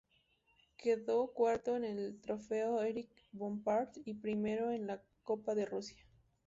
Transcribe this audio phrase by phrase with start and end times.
[0.77, 6.03] Quedó cuarto en el Trofeo Éric Bompard y primero en la Copa de Rusia.